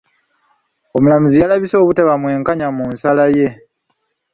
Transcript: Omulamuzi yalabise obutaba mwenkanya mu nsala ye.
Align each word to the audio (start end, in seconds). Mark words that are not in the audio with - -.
Omulamuzi 0.95 1.37
yalabise 1.39 1.75
obutaba 1.79 2.13
mwenkanya 2.21 2.67
mu 2.77 2.83
nsala 2.93 3.25
ye. 3.37 3.47